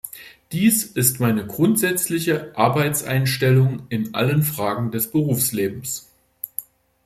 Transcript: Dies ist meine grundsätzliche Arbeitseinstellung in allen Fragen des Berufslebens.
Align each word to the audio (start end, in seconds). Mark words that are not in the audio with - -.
Dies 0.51 0.83
ist 0.83 1.19
meine 1.19 1.45
grundsätzliche 1.45 2.57
Arbeitseinstellung 2.57 3.85
in 3.89 4.15
allen 4.15 4.41
Fragen 4.41 4.89
des 4.89 5.11
Berufslebens. 5.11 6.09